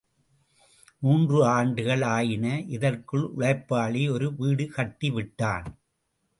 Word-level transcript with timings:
மூன்று 1.01 1.45
ஆண்டுகள் 1.45 2.01
ஆயின, 2.01 2.45
இதற்குள் 2.67 3.27
உழைப்பாளி 3.37 4.03
ஒரு 4.11 4.35
வீடு 4.35 4.71
கட்டிவிட்டான். 4.77 5.67